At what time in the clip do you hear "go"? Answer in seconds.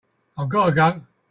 0.71-1.01